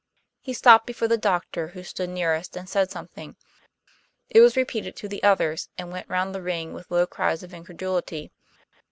He 0.41 0.53
stopped 0.53 0.87
before 0.87 1.07
the 1.07 1.15
doctor, 1.15 1.67
who 1.67 1.83
stood 1.83 2.09
nearest, 2.09 2.57
and 2.57 2.67
said 2.67 2.89
something. 2.89 3.35
It 4.31 4.41
was 4.41 4.57
repeated 4.57 4.95
to 4.95 5.07
the 5.07 5.21
others, 5.21 5.69
and 5.77 5.91
went 5.91 6.09
round 6.09 6.33
the 6.33 6.41
ring 6.41 6.73
with 6.73 6.89
low 6.89 7.05
cries 7.05 7.43
of 7.43 7.53
incredulity. 7.53 8.31